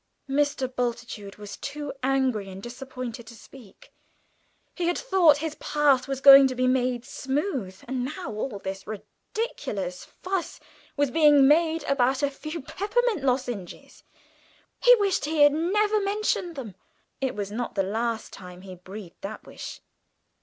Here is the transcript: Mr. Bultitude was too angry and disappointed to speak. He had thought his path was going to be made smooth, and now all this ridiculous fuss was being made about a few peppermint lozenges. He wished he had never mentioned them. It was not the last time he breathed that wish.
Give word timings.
Mr. 0.27 0.67
Bultitude 0.67 1.35
was 1.35 1.57
too 1.57 1.93
angry 2.01 2.49
and 2.49 2.63
disappointed 2.63 3.27
to 3.27 3.35
speak. 3.35 3.93
He 4.73 4.87
had 4.87 4.97
thought 4.97 5.37
his 5.45 5.53
path 5.53 6.07
was 6.07 6.21
going 6.21 6.47
to 6.47 6.55
be 6.55 6.65
made 6.65 7.05
smooth, 7.05 7.79
and 7.87 8.05
now 8.05 8.31
all 8.31 8.57
this 8.57 8.87
ridiculous 8.87 10.03
fuss 10.05 10.59
was 10.97 11.11
being 11.11 11.47
made 11.47 11.83
about 11.83 12.23
a 12.23 12.31
few 12.31 12.63
peppermint 12.63 13.23
lozenges. 13.23 14.03
He 14.81 14.95
wished 14.95 15.25
he 15.25 15.43
had 15.43 15.53
never 15.53 16.01
mentioned 16.01 16.55
them. 16.55 16.73
It 17.21 17.35
was 17.35 17.51
not 17.51 17.75
the 17.75 17.83
last 17.83 18.33
time 18.33 18.61
he 18.61 18.73
breathed 18.73 19.21
that 19.21 19.45
wish. 19.45 19.81